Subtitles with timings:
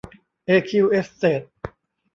[0.45, 1.41] เอคิว เอสเตท